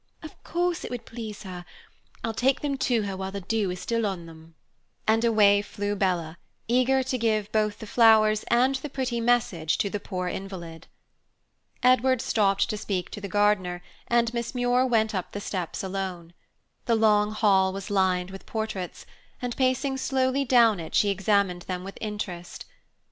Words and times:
Of 0.23 0.43
course 0.43 0.83
it 0.83 0.89
would 0.89 1.05
please 1.05 1.43
her. 1.43 1.63
I'll 2.23 2.33
take 2.33 2.61
them 2.61 2.75
to 2.75 3.03
her 3.03 3.15
while 3.15 3.31
the 3.31 3.39
dew 3.39 3.69
is 3.69 3.79
still 3.79 4.07
on 4.07 4.25
them." 4.25 4.55
And 5.07 5.23
away 5.23 5.61
flew 5.61 5.95
Bella, 5.95 6.39
eager 6.67 7.03
to 7.03 7.17
give 7.19 7.51
both 7.51 7.77
the 7.77 7.85
flowers 7.85 8.41
and 8.47 8.73
the 8.77 8.89
pretty 8.89 9.21
message 9.21 9.77
to 9.77 9.91
the 9.91 9.99
poor 9.99 10.27
invalid. 10.27 10.87
Edward 11.83 12.19
stopped 12.19 12.67
to 12.71 12.77
speak 12.77 13.11
to 13.11 13.21
the 13.21 13.27
gardener, 13.27 13.83
and 14.07 14.33
Miss 14.33 14.55
Muir 14.55 14.87
went 14.87 15.13
up 15.13 15.33
the 15.33 15.39
steps 15.39 15.83
alone. 15.83 16.33
The 16.85 16.95
long 16.95 17.29
hall 17.31 17.71
was 17.71 17.91
lined 17.91 18.31
with 18.31 18.47
portraits, 18.47 19.05
and 19.39 19.55
pacing 19.55 19.97
slowly 19.97 20.43
down 20.43 20.79
it 20.79 20.95
she 20.95 21.09
examined 21.09 21.61
them 21.67 21.83
with 21.83 21.99
interest. 22.01 22.65